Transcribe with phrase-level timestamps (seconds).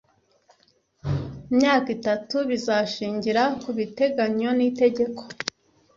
[1.51, 5.21] imyaka itatu bizashingira ku biteganywanitegeko